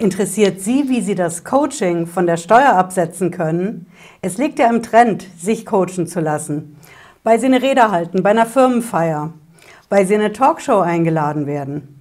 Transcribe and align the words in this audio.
Interessiert 0.00 0.62
Sie, 0.62 0.88
wie 0.88 1.02
Sie 1.02 1.14
das 1.14 1.44
Coaching 1.44 2.06
von 2.06 2.26
der 2.26 2.38
Steuer 2.38 2.72
absetzen 2.72 3.30
können? 3.30 3.84
Es 4.22 4.38
liegt 4.38 4.58
ja 4.58 4.70
im 4.70 4.82
Trend, 4.82 5.26
sich 5.38 5.66
coachen 5.66 6.06
zu 6.06 6.20
lassen. 6.20 6.78
Weil 7.22 7.38
Sie 7.38 7.44
eine 7.44 7.60
Rede 7.60 7.90
halten 7.90 8.22
bei 8.22 8.30
einer 8.30 8.46
Firmenfeier, 8.46 9.34
weil 9.90 10.06
Sie 10.06 10.14
in 10.14 10.20
eine 10.20 10.32
Talkshow 10.32 10.78
eingeladen 10.78 11.46
werden 11.46 12.00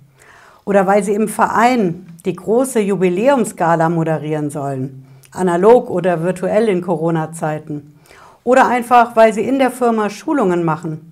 oder 0.64 0.88
weil 0.88 1.04
Sie 1.04 1.14
im 1.14 1.28
Verein 1.28 2.08
die 2.24 2.38
große 2.38 2.80
Jubiläumsgala 2.80 3.90
moderieren 3.90 4.50
sollen, 4.50 5.06
analog 5.34 5.90
oder 5.90 6.24
virtuell 6.24 6.70
in 6.70 6.80
Corona-Zeiten 6.80 8.00
oder 8.46 8.70
einfach, 8.70 9.18
weil 9.18 9.34
Sie 9.34 9.44
in 9.44 9.60
der 9.60 9.72
Firma 9.72 10.10
Schulungen 10.10 10.64
machen. 10.64 11.12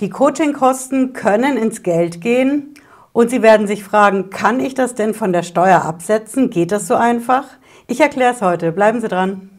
Die 0.00 0.08
Coachingkosten 0.08 1.12
können 1.12 1.58
ins 1.58 1.82
Geld 1.82 2.22
gehen 2.22 2.74
und 3.18 3.30
Sie 3.30 3.42
werden 3.42 3.66
sich 3.66 3.82
fragen, 3.82 4.30
kann 4.30 4.60
ich 4.60 4.74
das 4.74 4.94
denn 4.94 5.12
von 5.12 5.32
der 5.32 5.42
Steuer 5.42 5.82
absetzen? 5.82 6.50
Geht 6.50 6.70
das 6.70 6.86
so 6.86 6.94
einfach? 6.94 7.46
Ich 7.88 8.00
erkläre 8.00 8.32
es 8.32 8.42
heute. 8.42 8.70
Bleiben 8.70 9.00
Sie 9.00 9.08
dran. 9.08 9.50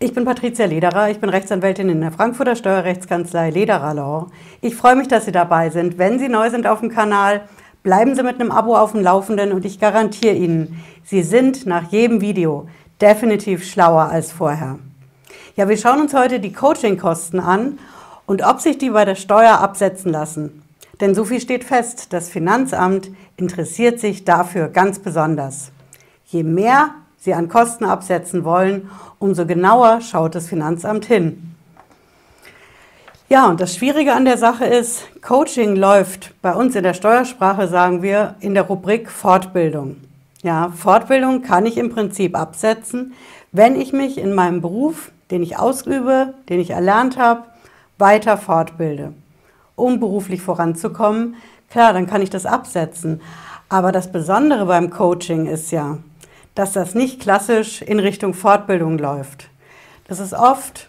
Ich 0.00 0.12
bin 0.12 0.26
Patricia 0.26 0.66
Lederer, 0.66 1.08
ich 1.08 1.18
bin 1.18 1.30
Rechtsanwältin 1.30 1.88
in 1.88 2.02
der 2.02 2.12
Frankfurter 2.12 2.54
Steuerrechtskanzlei 2.54 3.48
Lederer 3.48 3.94
Law. 3.94 4.26
Ich 4.60 4.76
freue 4.76 4.96
mich, 4.96 5.08
dass 5.08 5.24
Sie 5.24 5.32
dabei 5.32 5.70
sind. 5.70 5.96
Wenn 5.96 6.18
Sie 6.18 6.28
neu 6.28 6.50
sind 6.50 6.66
auf 6.66 6.80
dem 6.80 6.90
Kanal, 6.90 7.48
bleiben 7.82 8.14
Sie 8.14 8.22
mit 8.22 8.38
einem 8.38 8.52
Abo 8.52 8.76
auf 8.76 8.92
dem 8.92 9.00
Laufenden 9.00 9.52
und 9.52 9.64
ich 9.64 9.80
garantiere 9.80 10.34
Ihnen, 10.34 10.84
Sie 11.04 11.22
sind 11.22 11.64
nach 11.64 11.90
jedem 11.90 12.20
Video 12.20 12.68
definitiv 13.00 13.64
schlauer 13.64 14.10
als 14.10 14.30
vorher. 14.30 14.78
Ja, 15.54 15.68
wir 15.68 15.76
schauen 15.76 16.00
uns 16.00 16.14
heute 16.14 16.40
die 16.40 16.54
Coachingkosten 16.54 17.38
an 17.38 17.78
und 18.24 18.42
ob 18.42 18.60
sich 18.60 18.78
die 18.78 18.88
bei 18.88 19.04
der 19.04 19.16
Steuer 19.16 19.60
absetzen 19.60 20.10
lassen. 20.10 20.62
Denn 20.98 21.14
so 21.14 21.26
viel 21.26 21.42
steht 21.42 21.62
fest, 21.64 22.14
das 22.14 22.30
Finanzamt 22.30 23.10
interessiert 23.36 24.00
sich 24.00 24.24
dafür 24.24 24.68
ganz 24.68 24.98
besonders. 24.98 25.70
Je 26.24 26.42
mehr 26.42 26.94
Sie 27.18 27.34
an 27.34 27.50
Kosten 27.50 27.84
absetzen 27.84 28.44
wollen, 28.44 28.90
umso 29.18 29.44
genauer 29.44 30.00
schaut 30.00 30.34
das 30.34 30.48
Finanzamt 30.48 31.04
hin. 31.04 31.54
Ja, 33.28 33.46
und 33.48 33.60
das 33.60 33.76
Schwierige 33.76 34.14
an 34.14 34.24
der 34.24 34.38
Sache 34.38 34.64
ist, 34.64 35.04
Coaching 35.20 35.76
läuft 35.76 36.32
bei 36.40 36.54
uns 36.54 36.74
in 36.76 36.82
der 36.82 36.94
Steuersprache, 36.94 37.68
sagen 37.68 38.02
wir, 38.02 38.36
in 38.40 38.54
der 38.54 38.64
Rubrik 38.64 39.10
Fortbildung. 39.10 39.98
Ja, 40.42 40.72
Fortbildung 40.74 41.42
kann 41.42 41.66
ich 41.66 41.76
im 41.76 41.90
Prinzip 41.90 42.36
absetzen, 42.36 43.12
wenn 43.52 43.78
ich 43.78 43.92
mich 43.92 44.16
in 44.16 44.34
meinem 44.34 44.62
Beruf 44.62 45.12
den 45.32 45.42
ich 45.42 45.58
ausübe, 45.58 46.34
den 46.50 46.60
ich 46.60 46.70
erlernt 46.70 47.16
habe, 47.16 47.44
weiter 47.98 48.36
fortbilde, 48.36 49.14
um 49.74 49.98
beruflich 49.98 50.42
voranzukommen. 50.42 51.36
Klar, 51.70 51.94
dann 51.94 52.06
kann 52.06 52.20
ich 52.20 52.30
das 52.30 52.44
absetzen. 52.46 53.22
Aber 53.70 53.92
das 53.92 54.12
Besondere 54.12 54.66
beim 54.66 54.90
Coaching 54.90 55.46
ist 55.46 55.72
ja, 55.72 55.96
dass 56.54 56.74
das 56.74 56.94
nicht 56.94 57.20
klassisch 57.20 57.80
in 57.80 57.98
Richtung 57.98 58.34
Fortbildung 58.34 58.98
läuft. 58.98 59.48
Das 60.06 60.20
ist 60.20 60.34
oft, 60.34 60.88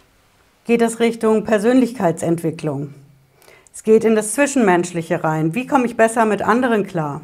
geht 0.66 0.82
es 0.82 1.00
Richtung 1.00 1.44
Persönlichkeitsentwicklung. 1.44 2.92
Es 3.72 3.82
geht 3.82 4.04
in 4.04 4.14
das 4.14 4.34
Zwischenmenschliche 4.34 5.24
rein. 5.24 5.54
Wie 5.54 5.66
komme 5.66 5.86
ich 5.86 5.96
besser 5.96 6.26
mit 6.26 6.42
anderen 6.42 6.86
klar? 6.86 7.22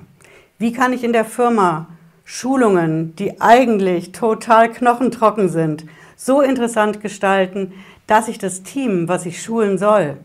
Wie 0.59 0.73
kann 0.73 0.95
ich 0.95 1.05
in 1.05 1.13
der 1.13 1.27
Firma 1.27 1.87
Schulungen, 2.25 3.15
die 3.17 3.43
eigentlich 3.43 4.13
total 4.13 4.71
knochentrocken 4.71 5.51
sind, 5.51 5.85
so 6.23 6.43
interessant 6.43 7.01
gestalten, 7.01 7.73
dass 8.07 8.29
ich 8.29 8.37
das 8.37 8.63
Team, 8.63 9.09
was 9.09 9.25
ich 9.25 9.43
schulen 9.43 9.79
soll, 9.79 10.19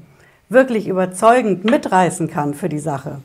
wirklich 0.49 0.89
überzeugend 0.89 1.63
mitreißen 1.63 2.29
kann 2.29 2.53
für 2.53 2.67
die 2.67 2.79
Sache. 2.79 3.21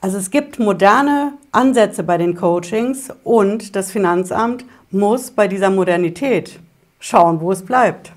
Also 0.00 0.16
es 0.16 0.30
gibt 0.30 0.60
moderne 0.60 1.32
Ansätze 1.50 2.04
bei 2.04 2.16
den 2.16 2.36
Coachings 2.36 3.08
und 3.24 3.74
das 3.74 3.90
Finanzamt 3.90 4.64
muss 4.92 5.32
bei 5.32 5.48
dieser 5.48 5.68
Modernität 5.68 6.60
schauen, 7.00 7.40
wo 7.40 7.50
es 7.50 7.64
bleibt. 7.64 8.12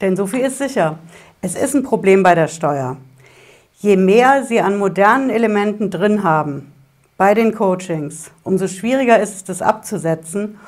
Denn 0.00 0.16
so 0.16 0.26
viel 0.26 0.40
ist 0.40 0.58
sicher. 0.58 0.98
Es 1.40 1.56
ist 1.56 1.74
ein 1.74 1.82
Problem 1.82 2.22
bei 2.22 2.36
der 2.36 2.48
Steuer. 2.48 2.96
Je 3.80 3.96
mehr 3.96 4.44
Sie 4.44 4.60
an 4.60 4.78
modernen 4.78 5.30
Elementen 5.30 5.90
drin 5.90 6.22
haben 6.22 6.72
bei 7.16 7.34
den 7.34 7.54
Coachings, 7.54 8.30
umso 8.44 8.68
schwieriger 8.68 9.18
ist 9.18 9.34
es, 9.34 9.44
das 9.44 9.62
abzusetzen 9.62 10.58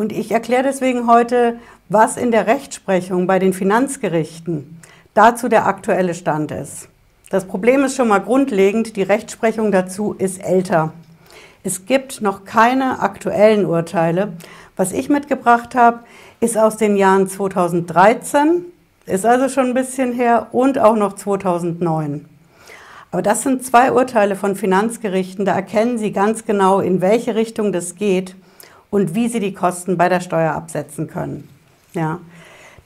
und 0.00 0.12
ich 0.12 0.30
erkläre 0.30 0.62
deswegen 0.62 1.06
heute, 1.06 1.58
was 1.90 2.16
in 2.16 2.30
der 2.30 2.46
Rechtsprechung 2.46 3.26
bei 3.26 3.38
den 3.38 3.52
Finanzgerichten 3.52 4.80
dazu 5.12 5.46
der 5.46 5.66
aktuelle 5.66 6.14
Stand 6.14 6.52
ist. 6.52 6.88
Das 7.28 7.44
Problem 7.44 7.84
ist 7.84 7.96
schon 7.96 8.08
mal 8.08 8.20
grundlegend, 8.20 8.96
die 8.96 9.02
Rechtsprechung 9.02 9.70
dazu 9.70 10.14
ist 10.16 10.42
älter. 10.42 10.94
Es 11.64 11.84
gibt 11.84 12.22
noch 12.22 12.46
keine 12.46 13.00
aktuellen 13.00 13.66
Urteile. 13.66 14.32
Was 14.74 14.92
ich 14.92 15.10
mitgebracht 15.10 15.74
habe, 15.74 16.00
ist 16.40 16.56
aus 16.56 16.78
den 16.78 16.96
Jahren 16.96 17.28
2013, 17.28 18.64
ist 19.04 19.26
also 19.26 19.50
schon 19.50 19.66
ein 19.66 19.74
bisschen 19.74 20.14
her, 20.14 20.46
und 20.52 20.78
auch 20.78 20.96
noch 20.96 21.12
2009. 21.12 22.24
Aber 23.10 23.20
das 23.20 23.42
sind 23.42 23.66
zwei 23.66 23.92
Urteile 23.92 24.34
von 24.34 24.56
Finanzgerichten, 24.56 25.44
da 25.44 25.52
erkennen 25.52 25.98
Sie 25.98 26.12
ganz 26.12 26.46
genau, 26.46 26.80
in 26.80 27.02
welche 27.02 27.34
Richtung 27.34 27.70
das 27.70 27.96
geht 27.96 28.34
und 28.90 29.14
wie 29.14 29.28
Sie 29.28 29.40
die 29.40 29.54
Kosten 29.54 29.96
bei 29.96 30.08
der 30.08 30.20
Steuer 30.20 30.52
absetzen 30.52 31.08
können. 31.08 31.48
Ja. 31.94 32.20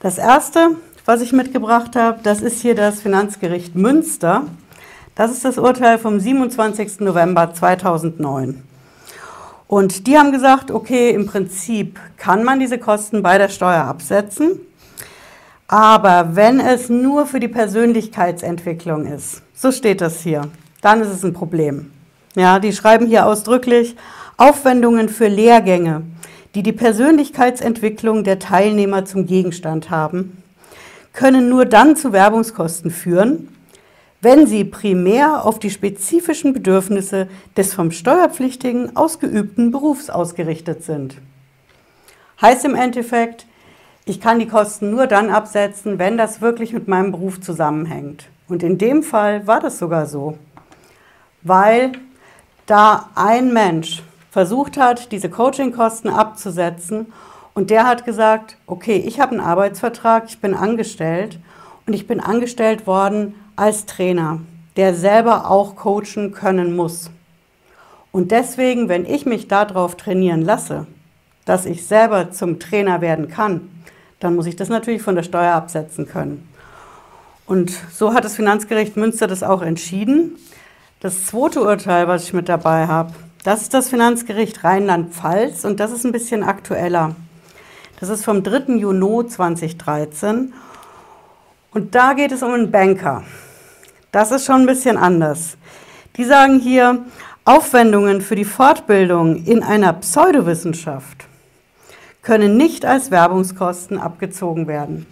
Das 0.01 0.19
erste, 0.19 0.77
was 1.05 1.23
ich 1.23 1.33
mitgebracht 1.33 1.97
habe, 1.97 2.21
das 2.23 2.41
ist 2.41 2.61
hier 2.61 2.75
das 2.75 3.01
Finanzgericht 3.01 3.75
Münster. 3.75 4.43
Das 5.15 5.31
ist 5.31 5.45
das 5.45 5.59
Urteil 5.59 5.99
vom 5.99 6.21
27. 6.21 7.01
November 7.01 7.55
2009. 7.55 8.63
Und 9.67 10.07
die 10.07 10.19
haben 10.19 10.33
gesagt, 10.33 10.71
okay, 10.71 11.11
im 11.11 11.27
Prinzip 11.27 11.99
kann 12.17 12.45
man 12.45 12.61
diese 12.61 12.79
Kosten 12.79 13.23
bei 13.23 13.39
der 13.39 13.49
Steuer 13.49 13.85
absetzen, 13.85 14.61
aber 15.67 16.37
wenn 16.37 16.61
es 16.61 16.91
nur 16.91 17.27
für 17.27 17.41
die 17.41 17.49
Persönlichkeitsentwicklung 17.49 19.07
ist, 19.07 19.43
so 19.55 19.73
steht 19.73 20.01
das 20.01 20.21
hier, 20.21 20.43
dann 20.83 21.01
ist 21.01 21.09
es 21.09 21.25
ein 21.25 21.33
Problem. 21.33 21.91
Ja, 22.37 22.59
die 22.59 22.73
schreiben 22.73 23.07
hier 23.07 23.27
ausdrücklich, 23.27 23.97
Aufwendungen 24.37 25.09
für 25.09 25.29
Lehrgänge, 25.29 26.03
die 26.55 26.63
die 26.63 26.73
Persönlichkeitsentwicklung 26.73 28.25
der 28.25 28.39
Teilnehmer 28.39 29.05
zum 29.05 29.27
Gegenstand 29.27 29.91
haben, 29.91 30.43
können 31.13 31.49
nur 31.49 31.65
dann 31.65 31.97
zu 31.97 32.13
Werbungskosten 32.13 32.91
führen, 32.91 33.49
wenn 34.21 34.47
sie 34.47 34.65
primär 34.65 35.45
auf 35.45 35.59
die 35.59 35.71
spezifischen 35.71 36.53
Bedürfnisse 36.53 37.29
des 37.57 37.75
vom 37.75 37.91
Steuerpflichtigen 37.91 38.97
ausgeübten 38.97 39.71
Berufs 39.71 40.11
ausgerichtet 40.11 40.83
sind. 40.83 41.17
Heißt 42.41 42.65
im 42.65 42.75
Endeffekt, 42.75 43.47
ich 44.07 44.21
kann 44.21 44.39
die 44.39 44.49
Kosten 44.49 44.91
nur 44.91 45.07
dann 45.07 45.31
absetzen, 45.31 45.99
wenn 45.99 46.17
das 46.17 46.41
wirklich 46.41 46.73
mit 46.73 46.89
meinem 46.89 47.13
Beruf 47.13 47.41
zusammenhängt. 47.41 48.29
Und 48.49 48.63
in 48.63 48.79
dem 48.79 49.03
Fall 49.03 49.47
war 49.47 49.61
das 49.61 49.79
sogar 49.79 50.07
so, 50.07 50.37
weil 51.43 51.93
da 52.67 53.11
ein 53.15 53.53
Mensch 53.53 54.03
versucht 54.35 54.77
hat, 54.79 55.13
diese 55.13 55.31
Coachingkosten 55.31 56.11
abzusetzen. 56.11 57.13
Und 57.55 57.71
der 57.71 57.87
hat 57.87 58.05
gesagt, 58.05 58.57
okay, 58.67 58.97
ich 58.97 59.21
habe 59.21 59.31
einen 59.31 59.41
Arbeitsvertrag, 59.41 60.25
ich 60.27 60.41
bin 60.41 60.55
angestellt 60.55 61.39
und 61.87 61.93
ich 61.93 62.09
bin 62.09 62.19
angestellt 62.19 62.89
worden 62.89 63.37
als 63.55 63.87
Trainer, 63.87 64.41
der 64.77 64.93
selber 64.93 65.49
auch 65.49 65.77
coachen 65.77 66.33
können 66.33 66.75
muss. 66.75 67.13
Und 68.11 68.33
deswegen, 68.33 68.89
wenn 68.89 69.07
ich 69.07 69.25
mich 69.25 69.47
darauf 69.47 69.97
trainieren 69.97 70.43
lasse, 70.43 70.89
dass 71.45 71.65
ich 71.65 71.87
selber 71.87 72.33
zum 72.33 72.59
Trainer 72.59 73.01
werden 73.01 73.29
kann, 73.29 73.71
dann 74.19 74.35
muss 74.35 74.47
ich 74.47 74.57
das 74.57 74.69
natürlich 74.69 75.03
von 75.03 75.15
der 75.15 75.23
Steuer 75.23 75.55
absetzen 75.55 76.09
können. 76.09 76.49
Und 77.47 77.71
so 77.93 78.15
hat 78.15 78.25
das 78.25 78.35
Finanzgericht 78.35 78.97
Münster 78.97 79.29
das 79.29 79.45
auch 79.45 79.63
entschieden. 79.63 80.39
Das 80.99 81.27
zweite 81.27 81.63
Urteil, 81.63 82.09
was 82.09 82.25
ich 82.25 82.33
mit 82.33 82.49
dabei 82.49 82.89
habe, 82.89 83.13
das 83.45 83.61
ist 83.61 83.75
das 83.75 83.91
Finanzgericht 83.91 84.65
Rheinland-Pfalz 84.65 85.65
und 85.65 85.79
das 85.79 85.93
ist 85.93 86.05
ein 86.05 86.13
bisschen 86.13 86.43
aktueller. 86.43 87.15
Das 88.01 88.09
ist 88.09 88.25
vom 88.25 88.43
3. 88.43 88.77
Juni 88.77 89.29
2013 89.29 90.55
und 91.73 91.95
da 91.95 92.15
geht 92.15 92.33
es 92.33 92.43
um 92.43 92.53
einen 92.53 92.71
Banker. 92.71 93.23
Das 94.13 94.31
ist 94.31 94.47
schon 94.47 94.63
ein 94.63 94.67
bisschen 94.67 94.97
anders. 94.97 95.59
Die 96.17 96.25
sagen 96.25 96.59
hier, 96.59 97.05
Aufwendungen 97.45 98.23
für 98.23 98.35
die 98.35 98.47
Fortbildung 98.47 99.45
in 99.45 99.63
einer 99.63 99.93
Pseudowissenschaft 99.93 101.27
können 102.23 102.57
nicht 102.57 102.87
als 102.87 103.11
Werbungskosten 103.11 103.99
abgezogen 103.99 104.67
werden. 104.67 105.05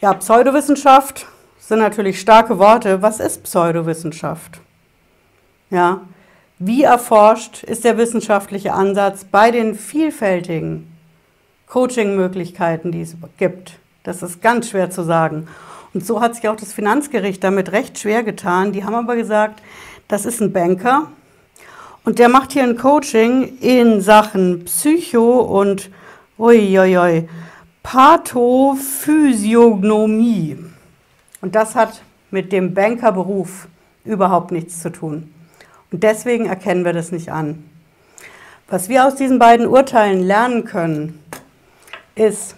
Ja, 0.00 0.14
Pseudowissenschaft 0.14 1.26
sind 1.58 1.80
natürlich 1.80 2.20
starke 2.20 2.58
Worte. 2.58 3.02
Was 3.02 3.20
ist 3.20 3.42
Pseudowissenschaft? 3.42 4.60
Ja, 5.68 6.00
wie 6.58 6.84
erforscht 6.84 7.64
ist 7.64 7.84
der 7.84 7.98
wissenschaftliche 7.98 8.72
Ansatz 8.72 9.24
bei 9.24 9.50
den 9.50 9.74
vielfältigen 9.74 10.90
Coaching-Möglichkeiten, 11.66 12.92
die 12.92 13.02
es 13.02 13.16
gibt? 13.38 13.78
Das 14.04 14.22
ist 14.22 14.40
ganz 14.40 14.70
schwer 14.70 14.90
zu 14.90 15.02
sagen. 15.02 15.48
Und 15.92 16.06
so 16.06 16.20
hat 16.20 16.36
sich 16.36 16.48
auch 16.48 16.56
das 16.56 16.72
Finanzgericht 16.72 17.42
damit 17.42 17.72
recht 17.72 17.98
schwer 17.98 18.22
getan. 18.22 18.70
Die 18.72 18.84
haben 18.84 18.94
aber 18.94 19.16
gesagt, 19.16 19.60
das 20.08 20.26
ist 20.26 20.40
ein 20.40 20.52
Banker 20.52 21.08
und 22.04 22.18
der 22.18 22.28
macht 22.28 22.52
hier 22.52 22.64
ein 22.64 22.76
Coaching 22.76 23.56
in 23.60 24.02
Sachen 24.02 24.66
Psycho 24.66 25.40
und 25.40 25.88
uiuiui, 26.38 27.26
Pathophysiognomie. 27.82 30.58
Und 31.40 31.54
das 31.54 31.74
hat 31.74 32.02
mit 32.30 32.52
dem 32.52 32.74
Bankerberuf 32.74 33.68
überhaupt 34.04 34.52
nichts 34.52 34.80
zu 34.80 34.92
tun. 34.92 35.32
Und 35.94 36.02
deswegen 36.02 36.46
erkennen 36.46 36.84
wir 36.84 36.92
das 36.92 37.12
nicht 37.12 37.30
an. 37.30 37.70
Was 38.66 38.88
wir 38.88 39.06
aus 39.06 39.14
diesen 39.14 39.38
beiden 39.38 39.68
Urteilen 39.68 40.24
lernen 40.24 40.64
können, 40.64 41.22
ist, 42.16 42.56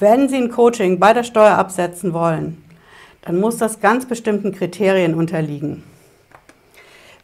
wenn 0.00 0.28
Sie 0.28 0.38
ein 0.38 0.50
Coaching 0.50 0.98
bei 0.98 1.12
der 1.12 1.22
Steuer 1.22 1.58
absetzen 1.58 2.12
wollen, 2.12 2.60
dann 3.24 3.38
muss 3.38 3.56
das 3.56 3.78
ganz 3.78 4.06
bestimmten 4.06 4.50
Kriterien 4.50 5.14
unterliegen. 5.14 5.84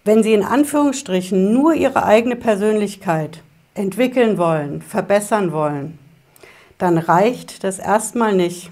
Wenn 0.05 0.22
Sie 0.22 0.32
in 0.32 0.44
Anführungsstrichen 0.44 1.52
nur 1.52 1.75
Ihre 1.75 2.04
eigene 2.04 2.37
Persönlichkeit 2.37 3.43
entwickeln 3.75 4.38
wollen, 4.38 4.81
verbessern 4.81 5.50
wollen, 5.50 5.99
dann 6.78 6.99
reicht 6.99 7.64
das 7.64 7.81
erstmal 7.81 8.32
nicht, 8.32 8.70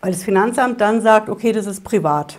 weil 0.00 0.12
das 0.12 0.22
Finanzamt 0.22 0.80
dann 0.80 1.00
sagt, 1.00 1.28
okay, 1.28 1.50
das 1.50 1.66
ist 1.66 1.82
privat. 1.82 2.38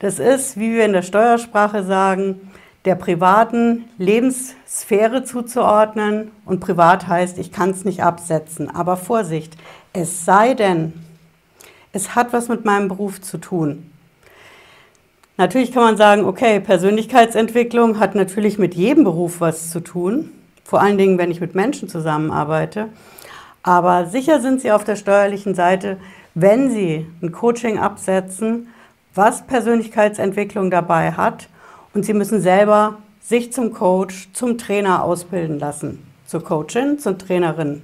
Das 0.00 0.18
ist, 0.18 0.58
wie 0.58 0.72
wir 0.72 0.86
in 0.86 0.94
der 0.94 1.02
Steuersprache 1.02 1.84
sagen, 1.84 2.49
der 2.84 2.94
privaten 2.94 3.84
Lebenssphäre 3.98 5.24
zuzuordnen 5.24 6.30
und 6.46 6.60
privat 6.60 7.08
heißt, 7.08 7.38
ich 7.38 7.52
kann 7.52 7.70
es 7.70 7.84
nicht 7.84 8.02
absetzen. 8.02 8.74
Aber 8.74 8.96
Vorsicht, 8.96 9.56
es 9.92 10.24
sei 10.24 10.54
denn, 10.54 10.94
es 11.92 12.14
hat 12.14 12.32
was 12.32 12.48
mit 12.48 12.64
meinem 12.64 12.88
Beruf 12.88 13.20
zu 13.20 13.38
tun. 13.38 13.90
Natürlich 15.36 15.72
kann 15.72 15.82
man 15.82 15.96
sagen, 15.96 16.24
okay, 16.24 16.60
Persönlichkeitsentwicklung 16.60 17.98
hat 17.98 18.14
natürlich 18.14 18.58
mit 18.58 18.74
jedem 18.74 19.04
Beruf 19.04 19.40
was 19.40 19.70
zu 19.70 19.80
tun, 19.80 20.30
vor 20.64 20.80
allen 20.80 20.98
Dingen, 20.98 21.18
wenn 21.18 21.30
ich 21.30 21.40
mit 21.40 21.54
Menschen 21.54 21.88
zusammenarbeite. 21.88 22.88
Aber 23.62 24.06
sicher 24.06 24.40
sind 24.40 24.60
Sie 24.60 24.72
auf 24.72 24.84
der 24.84 24.96
steuerlichen 24.96 25.54
Seite, 25.54 25.98
wenn 26.34 26.70
Sie 26.70 27.06
ein 27.22 27.32
Coaching 27.32 27.78
absetzen, 27.78 28.68
was 29.14 29.46
Persönlichkeitsentwicklung 29.46 30.70
dabei 30.70 31.12
hat 31.12 31.48
und 31.94 32.04
Sie 32.04 32.14
müssen 32.14 32.40
selber 32.40 32.98
sich 33.20 33.52
zum 33.52 33.72
Coach, 33.72 34.28
zum 34.32 34.58
Trainer 34.58 35.04
ausbilden 35.04 35.58
lassen, 35.58 36.06
zur 36.26 36.42
Coachin, 36.42 36.98
zur 36.98 37.18
Trainerin. 37.18 37.82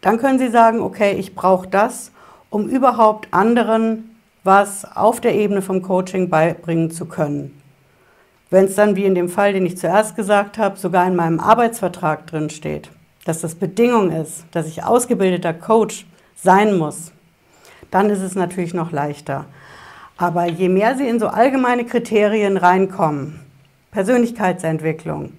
Dann 0.00 0.18
können 0.18 0.38
Sie 0.38 0.48
sagen, 0.48 0.80
okay, 0.80 1.12
ich 1.12 1.34
brauche 1.34 1.68
das, 1.68 2.12
um 2.50 2.68
überhaupt 2.68 3.28
anderen 3.32 4.16
was 4.46 4.84
auf 4.96 5.20
der 5.20 5.34
Ebene 5.34 5.60
vom 5.60 5.82
Coaching 5.82 6.30
beibringen 6.30 6.90
zu 6.90 7.06
können. 7.06 7.60
Wenn 8.48 8.66
es 8.66 8.76
dann, 8.76 8.94
wie 8.94 9.04
in 9.04 9.16
dem 9.16 9.28
Fall, 9.28 9.52
den 9.52 9.66
ich 9.66 9.76
zuerst 9.76 10.14
gesagt 10.14 10.56
habe, 10.56 10.78
sogar 10.78 11.06
in 11.06 11.16
meinem 11.16 11.40
Arbeitsvertrag 11.40 12.28
drin 12.28 12.48
steht, 12.48 12.90
dass 13.24 13.40
das 13.40 13.56
Bedingung 13.56 14.12
ist, 14.12 14.44
dass 14.52 14.68
ich 14.68 14.84
ausgebildeter 14.84 15.52
Coach 15.52 16.06
sein 16.36 16.78
muss, 16.78 17.10
dann 17.90 18.08
ist 18.08 18.20
es 18.20 18.36
natürlich 18.36 18.72
noch 18.72 18.92
leichter. 18.92 19.46
Aber 20.16 20.46
je 20.46 20.68
mehr 20.68 20.96
Sie 20.96 21.06
in 21.06 21.20
so 21.20 21.28
allgemeine 21.28 21.84
Kriterien 21.84 22.56
reinkommen, 22.56 23.40
Persönlichkeitsentwicklung, 23.90 25.32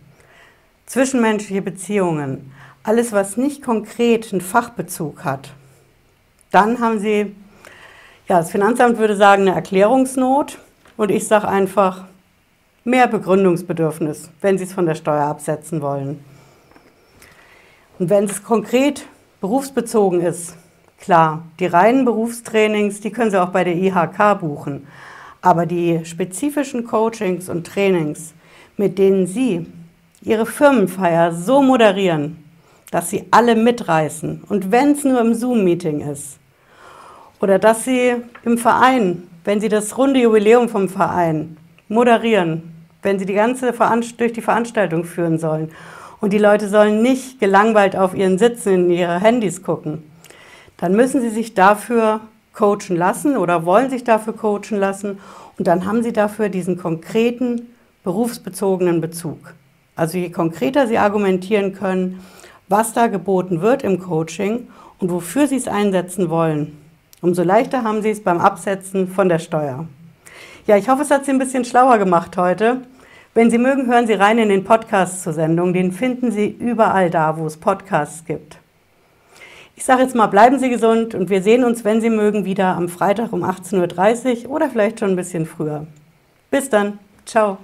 zwischenmenschliche 0.85 1.62
Beziehungen, 1.62 2.51
alles, 2.83 3.12
was 3.12 3.38
nicht 3.38 3.63
konkret 3.63 4.31
einen 4.31 4.41
Fachbezug 4.41 5.25
hat, 5.25 5.50
dann 6.51 6.79
haben 6.79 7.00
Sie, 7.00 7.35
ja, 8.27 8.38
das 8.38 8.51
Finanzamt 8.51 8.97
würde 8.97 9.15
sagen, 9.15 9.44
eine 9.44 9.56
Erklärungsnot 9.56 10.59
und 10.95 11.12
ich 11.12 11.27
sage 11.27 11.47
einfach 11.47 12.06
mehr 12.83 13.07
Begründungsbedürfnis, 13.07 14.30
wenn 14.41 14.57
Sie 14.57 14.63
es 14.63 14.73
von 14.73 14.85
der 14.85 14.95
Steuer 14.95 15.25
absetzen 15.25 15.81
wollen. 15.81 16.23
Und 18.00 18.09
wenn 18.09 18.25
es 18.25 18.44
konkret 18.44 19.07
berufsbezogen 19.41 20.21
ist, 20.21 20.56
klar, 20.99 21.44
die 21.59 21.65
reinen 21.65 22.05
Berufstrainings, 22.05 22.99
die 23.01 23.11
können 23.11 23.31
Sie 23.31 23.41
auch 23.41 23.49
bei 23.49 23.63
der 23.63 23.75
IHK 23.75 24.39
buchen. 24.39 24.88
Aber 25.41 25.65
die 25.65 26.03
spezifischen 26.03 26.85
Coachings 26.85 27.49
und 27.49 27.67
Trainings, 27.67 28.33
mit 28.75 28.97
denen 28.97 29.27
Sie 29.27 29.65
Ihre 30.21 30.45
Firmenfeier 30.45 31.31
so 31.31 31.61
moderieren, 31.61 32.44
dass 32.91 33.09
Sie 33.09 33.25
alle 33.31 33.55
mitreißen 33.55 34.44
und 34.47 34.71
wenn 34.71 34.91
es 34.91 35.03
nur 35.03 35.21
im 35.21 35.33
Zoom-Meeting 35.33 36.01
ist, 36.01 36.39
oder 37.39 37.59
dass 37.59 37.83
Sie 37.83 38.15
im 38.44 38.57
Verein, 38.57 39.23
wenn 39.44 39.61
Sie 39.61 39.69
das 39.69 39.97
runde 39.97 40.19
Jubiläum 40.19 40.69
vom 40.69 40.89
Verein 40.89 41.57
moderieren, 41.88 42.73
wenn 43.01 43.19
Sie 43.19 43.25
die 43.25 43.33
ganze 43.33 43.73
Veranst 43.73 44.19
durch 44.19 44.33
die 44.33 44.41
Veranstaltung 44.41 45.03
führen 45.03 45.38
sollen 45.38 45.71
und 46.19 46.33
die 46.33 46.39
Leute 46.39 46.67
sollen 46.67 47.01
nicht 47.01 47.39
gelangweilt 47.39 47.95
auf 47.95 48.15
ihren 48.15 48.38
Sitzen 48.38 48.73
in 48.73 48.91
ihre 48.91 49.21
Handys 49.21 49.61
gucken, 49.61 50.03
dann 50.77 50.95
müssen 50.95 51.21
Sie 51.21 51.29
sich 51.29 51.53
dafür 51.53 52.21
coachen 52.53 52.95
lassen 52.95 53.38
oder 53.38 53.65
wollen 53.65 53.89
sich 53.89 54.03
dafür 54.03 54.33
coachen 54.33 54.79
lassen 54.79 55.19
und 55.57 55.68
dann 55.68 55.85
haben 55.85 56.03
Sie 56.03 56.13
dafür 56.13 56.50
diesen 56.50 56.77
konkreten 56.77 57.68
berufsbezogenen 58.03 59.01
Bezug. 59.01 59.53
Also 59.95 60.18
je 60.18 60.29
konkreter 60.29 60.88
Sie 60.88 60.97
argumentieren 60.97 61.74
können, 61.74 62.19
was 62.69 62.94
da 62.94 63.07
geboten 63.07 63.62
wird 63.62 63.83
im 63.83 64.00
Coaching 64.00 64.68
und 65.00 65.12
wofür 65.12 65.47
Sie 65.47 65.56
es 65.56 65.68
einsetzen 65.68 66.29
wollen, 66.29 66.77
umso 67.21 67.44
leichter 67.44 67.83
haben 67.83 68.01
Sie 68.01 68.12
es 68.12 68.23
beim 68.23 68.39
Absetzen 68.39 69.07
von 69.07 69.30
der 69.30 69.39
Steuer. 69.39 69.85
Ja, 70.68 70.77
ich 70.77 70.89
hoffe, 70.89 71.01
es 71.01 71.12
hat 71.12 71.25
Sie 71.25 71.31
ein 71.31 71.39
bisschen 71.39 71.65
schlauer 71.65 71.97
gemacht 71.97 72.38
heute. 72.38 72.81
Wenn 73.33 73.50
Sie 73.50 73.57
mögen, 73.57 73.88
hören 73.88 74.07
Sie 74.07 74.13
rein 74.13 74.38
in 74.38 74.50
den 74.50 74.63
Podcast 74.63 75.23
zur 75.23 75.33
Sendung. 75.33 75.73
Den 75.73 75.91
finden 75.91 76.31
Sie 76.31 76.47
überall 76.47 77.09
da, 77.09 77.38
wo 77.38 77.45
es 77.45 77.57
Podcasts 77.57 78.25
gibt. 78.25 78.57
Ich 79.77 79.85
sage 79.85 80.01
jetzt 80.01 80.15
mal, 80.15 80.25
bleiben 80.25 80.57
Sie 80.57 80.71
gesund 80.71 81.13
und 81.13 81.29
wir 81.29 81.44
sehen 81.44 81.63
uns, 81.63 81.85
wenn 81.85 82.01
Sie 82.01 82.09
mögen, 82.09 82.45
wieder 82.45 82.75
am 82.75 82.89
Freitag 82.89 83.31
um 83.31 83.44
18.30 83.44 84.45
Uhr 84.45 84.56
oder 84.56 84.71
vielleicht 84.71 85.00
schon 85.00 85.12
ein 85.12 85.15
bisschen 85.15 85.45
früher. 85.45 85.85
Bis 86.50 86.68
dann. 86.68 86.97
Ciao. 87.25 87.59